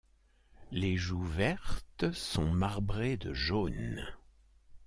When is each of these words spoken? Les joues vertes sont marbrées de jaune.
Les 0.71 0.97
joues 0.97 1.23
vertes 1.27 2.11
sont 2.11 2.49
marbrées 2.51 3.17
de 3.17 3.35
jaune. 3.35 4.01